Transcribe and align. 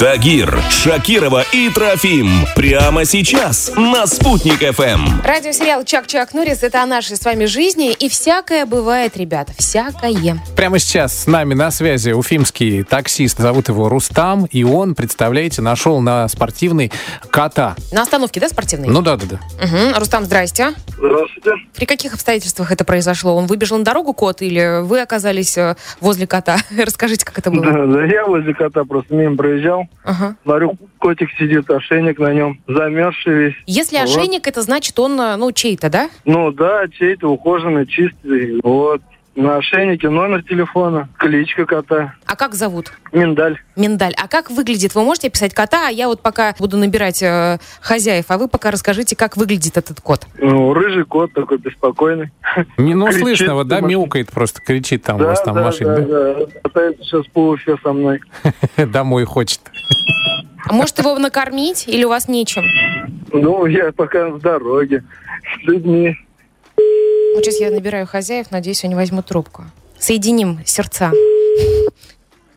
Тагир, 0.00 0.62
Шакирова 0.70 1.44
и 1.52 1.68
Трофим. 1.68 2.46
Прямо 2.56 3.04
сейчас 3.04 3.70
на 3.76 4.06
«Спутник 4.06 4.60
ФМ». 4.74 5.20
Радиосериал 5.22 5.84
«Чак-Чак 5.84 6.32
Норрис»— 6.32 6.62
это 6.62 6.82
о 6.82 6.86
нашей 6.86 7.18
с 7.18 7.24
вами 7.26 7.44
жизни. 7.44 7.92
И 7.92 8.08
всякое 8.08 8.64
бывает, 8.64 9.18
ребята, 9.18 9.52
всякое. 9.58 10.42
Прямо 10.56 10.78
сейчас 10.78 11.24
с 11.24 11.26
нами 11.26 11.52
на 11.52 11.70
связи 11.70 12.12
уфимский 12.12 12.82
таксист. 12.82 13.36
Зовут 13.40 13.68
его 13.68 13.90
Рустам. 13.90 14.46
И 14.46 14.64
он, 14.64 14.94
представляете, 14.94 15.60
нашел 15.60 16.00
на 16.00 16.26
спортивной 16.28 16.90
кота. 17.30 17.76
На 17.92 18.00
остановке, 18.00 18.40
да, 18.40 18.48
спортивной? 18.48 18.88
Ну 18.88 19.02
да-да-да. 19.02 19.38
Угу. 19.62 19.98
Рустам, 19.98 20.24
здрасте. 20.24 20.72
Здравствуйте. 21.00 21.52
При 21.74 21.86
каких 21.86 22.12
обстоятельствах 22.12 22.70
это 22.70 22.84
произошло? 22.84 23.34
Он 23.34 23.46
выбежал 23.46 23.78
на 23.78 23.84
дорогу, 23.84 24.12
кот, 24.12 24.42
или 24.42 24.82
вы 24.82 25.00
оказались 25.00 25.56
э, 25.56 25.76
возле 26.00 26.26
кота? 26.26 26.58
Расскажите, 26.78 27.24
как 27.24 27.38
это 27.38 27.50
было. 27.50 27.64
Да, 27.64 27.86
да, 27.86 28.04
я 28.04 28.26
возле 28.26 28.52
кота 28.52 28.84
просто 28.84 29.14
мимо 29.14 29.36
проезжал. 29.36 29.88
Ага. 30.04 30.36
Смотрю, 30.42 30.76
котик 30.98 31.30
сидит, 31.38 31.70
ошейник 31.70 32.18
на 32.18 32.34
нем, 32.34 32.60
замерзший 32.68 33.34
весь. 33.34 33.54
Если 33.66 33.96
Вот. 33.96 34.04
ошейник, 34.04 34.46
это 34.46 34.60
значит 34.60 34.98
он, 34.98 35.18
э, 35.18 35.36
ну, 35.36 35.50
чей-то, 35.52 35.88
да? 35.88 36.10
Ну 36.26 36.52
да, 36.52 36.86
чей-то 36.88 37.28
ухоженный, 37.28 37.86
чистый. 37.86 38.60
Вот. 38.62 39.00
На 39.36 39.56
ошейнике 39.56 40.08
номер 40.08 40.42
телефона, 40.42 41.08
кличка 41.16 41.64
кота, 41.64 42.14
А 42.26 42.34
как 42.34 42.54
зовут? 42.54 42.92
миндаль. 43.12 43.58
Миндаль. 43.76 44.12
А 44.20 44.26
как 44.26 44.50
выглядит? 44.50 44.94
Вы 44.96 45.02
можете 45.04 45.28
описать 45.28 45.54
кота, 45.54 45.86
а 45.86 45.90
я 45.90 46.08
вот 46.08 46.20
пока 46.20 46.54
буду 46.58 46.76
набирать 46.76 47.22
э, 47.22 47.58
хозяев, 47.80 48.24
а 48.28 48.38
вы 48.38 48.48
пока 48.48 48.72
расскажите, 48.72 49.14
как 49.14 49.36
выглядит 49.36 49.76
этот 49.76 50.00
кот. 50.00 50.26
Ну, 50.36 50.74
рыжий 50.74 51.04
кот 51.04 51.32
такой 51.32 51.58
беспокойный. 51.58 52.30
Не, 52.76 52.94
ну, 52.94 53.06
Кричит 53.06 53.20
слышно, 53.20 53.54
вот, 53.54 53.68
да, 53.68 53.80
мяукает 53.80 54.30
просто, 54.30 54.60
кричит 54.60 55.04
там 55.04 55.16
у 55.16 55.20
да, 55.20 55.26
вас 55.26 55.42
там 55.42 55.54
да, 55.54 55.62
машина. 55.62 55.96
да, 55.96 56.02
да? 56.02 56.34
да. 56.34 56.46
Катается 56.64 57.04
сейчас 57.04 57.26
по 57.26 57.50
Уфе 57.50 57.76
со 57.82 57.92
мной. 57.92 58.20
Домой 58.76 59.24
хочет. 59.24 59.60
А 60.68 60.72
может 60.72 60.98
его 60.98 61.16
накормить 61.18 61.86
или 61.86 62.04
у 62.04 62.08
вас 62.08 62.28
нечем? 62.28 62.62
Ну, 63.32 63.64
я 63.66 63.92
пока 63.92 64.28
в 64.28 64.40
дороге 64.40 65.04
с 65.54 65.62
людьми. 65.62 66.16
Вот 67.40 67.46
сейчас 67.46 67.58
я 67.58 67.70
набираю 67.70 68.06
хозяев, 68.06 68.50
надеюсь, 68.50 68.84
они 68.84 68.94
возьмут 68.94 69.24
трубку. 69.24 69.64
Соединим 69.98 70.58
сердца 70.66 71.10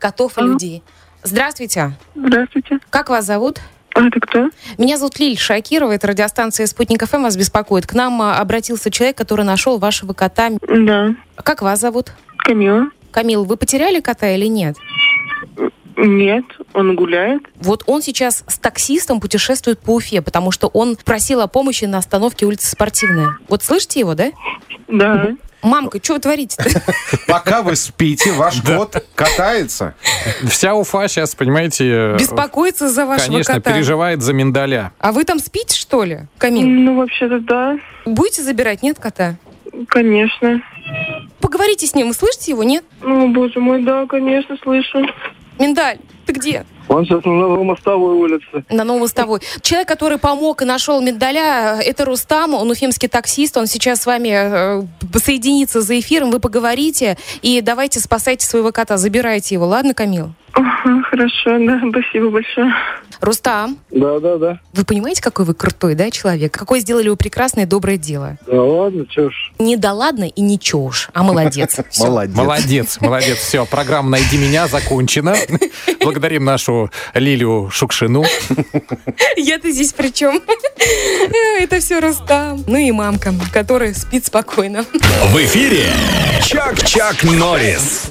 котов 0.00 0.36
и 0.38 0.40
людей. 0.40 0.82
Здравствуйте. 1.22 1.92
Здравствуйте. 2.16 2.80
Как 2.90 3.08
вас 3.08 3.24
зовут? 3.24 3.60
А 3.94 4.04
это 4.04 4.18
кто? 4.18 4.50
Меня 4.78 4.96
зовут 4.96 5.20
Лиль 5.20 5.38
Шакирова, 5.38 5.92
это 5.92 6.08
радиостанция 6.08 6.66
«Спутник 6.66 7.04
ФМ» 7.04 7.22
вас 7.22 7.36
беспокоит. 7.36 7.86
К 7.86 7.92
нам 7.92 8.20
а, 8.22 8.38
обратился 8.38 8.90
человек, 8.90 9.16
который 9.16 9.44
нашел 9.44 9.78
вашего 9.78 10.14
кота. 10.14 10.50
Да. 10.60 11.14
Как 11.36 11.62
вас 11.62 11.78
зовут? 11.78 12.10
Камила? 12.38 12.88
Камил, 13.12 13.44
вы 13.44 13.56
потеряли 13.56 14.00
кота 14.00 14.30
или 14.30 14.46
нет? 14.46 14.74
Нет, 15.96 16.44
он 16.72 16.96
гуляет. 16.96 17.42
Вот 17.56 17.84
он 17.86 18.02
сейчас 18.02 18.42
с 18.48 18.58
таксистом 18.58 19.20
путешествует 19.20 19.78
по 19.78 19.94
Уфе, 19.94 20.22
потому 20.22 20.50
что 20.50 20.66
он 20.66 20.96
просил 20.96 21.40
о 21.40 21.46
помощи 21.46 21.84
на 21.84 21.98
остановке 21.98 22.46
улицы 22.46 22.68
Спортивная. 22.68 23.38
Вот 23.48 23.62
слышите 23.62 24.00
его, 24.00 24.14
да? 24.14 24.32
Да. 24.92 25.34
Мамка, 25.62 25.98
что 26.02 26.14
вы 26.14 26.20
творите-то? 26.20 26.82
Пока 27.28 27.62
вы 27.62 27.76
спите, 27.76 28.32
ваш 28.32 28.60
кот 28.62 29.04
катается. 29.14 29.94
Вся 30.48 30.74
Уфа 30.74 31.06
сейчас, 31.06 31.36
понимаете, 31.36 31.88
э, 31.88 32.16
Беспокоится 32.18 32.88
за 32.88 33.06
вашего 33.06 33.28
конечно, 33.28 33.54
кота. 33.54 33.72
переживает 33.72 34.22
за 34.22 34.32
миндаля. 34.32 34.92
А 34.98 35.12
вы 35.12 35.24
там 35.24 35.38
спите, 35.38 35.76
что 35.78 36.02
ли, 36.02 36.22
Камил? 36.38 36.66
Ну, 36.66 36.96
вообще-то 36.96 37.38
да. 37.40 37.78
Будете 38.04 38.42
забирать, 38.42 38.82
нет, 38.82 38.98
кота? 38.98 39.36
Конечно. 39.86 40.60
Поговорите 41.40 41.86
с 41.86 41.94
ним, 41.94 42.08
вы 42.08 42.14
слышите 42.14 42.50
его, 42.50 42.64
нет? 42.64 42.84
Ну, 43.00 43.28
боже 43.28 43.60
мой, 43.60 43.82
да, 43.82 44.04
конечно, 44.06 44.56
слышу. 44.62 45.06
Миндаль, 45.60 45.98
ты 46.26 46.32
где? 46.32 46.64
Он 46.92 47.06
сейчас 47.06 47.24
на 47.24 47.32
Новомостовой 47.32 48.14
улице. 48.14 48.64
На 48.68 48.84
Новомостовой. 48.84 49.40
Человек, 49.62 49.88
который 49.88 50.18
помог 50.18 50.60
и 50.60 50.66
нашел 50.66 51.00
Миндаля, 51.00 51.80
это 51.80 52.04
Рустам, 52.04 52.54
он 52.54 52.70
уфимский 52.70 53.08
таксист, 53.08 53.56
он 53.56 53.66
сейчас 53.66 54.02
с 54.02 54.06
вами 54.06 54.30
э, 54.30 54.82
соединится 55.16 55.80
за 55.80 55.98
эфиром, 55.98 56.30
вы 56.30 56.38
поговорите, 56.38 57.16
и 57.40 57.62
давайте 57.62 57.98
спасайте 57.98 58.46
своего 58.46 58.72
кота, 58.72 58.98
забирайте 58.98 59.54
его, 59.54 59.66
ладно, 59.66 59.94
Камил? 59.94 60.34
Хорошо, 61.12 61.58
да, 61.66 61.78
спасибо 61.90 62.30
большое. 62.30 62.72
Рустам, 63.20 63.76
Да, 63.90 64.18
да, 64.18 64.38
да. 64.38 64.60
вы 64.72 64.82
понимаете, 64.86 65.20
какой 65.20 65.44
вы 65.44 65.52
крутой, 65.52 65.94
да, 65.94 66.10
человек? 66.10 66.56
Какое 66.56 66.80
сделали 66.80 67.10
вы 67.10 67.16
прекрасное 67.16 67.66
доброе 67.66 67.98
дело? 67.98 68.38
Да 68.46 68.62
ладно, 68.62 69.04
чё 69.06 69.28
ж. 69.28 69.34
Не 69.58 69.76
да 69.76 69.92
ладно 69.92 70.24
и 70.24 70.40
не 70.40 70.58
чё 70.58 70.78
уж, 70.78 71.10
а 71.12 71.22
молодец. 71.22 71.78
Молодец. 71.98 72.34
Молодец, 72.34 72.98
молодец. 73.02 73.36
Все, 73.36 73.66
программа 73.66 74.08
«Найди 74.08 74.38
меня» 74.38 74.68
закончена. 74.68 75.36
Благодарим 76.00 76.46
нашу 76.46 76.90
Лилию 77.12 77.68
Шукшину. 77.70 78.24
Я-то 79.36 79.70
здесь 79.70 79.92
при 79.92 80.08
чем? 80.14 80.40
Это 81.60 81.78
все 81.80 82.00
Рустам. 82.00 82.64
Ну 82.66 82.78
и 82.78 82.90
мамка, 82.90 83.34
которая 83.52 83.92
спит 83.92 84.24
спокойно. 84.24 84.84
В 84.84 85.36
эфире 85.36 85.84
«Чак-Чак 86.42 87.22
Норрис». 87.24 88.10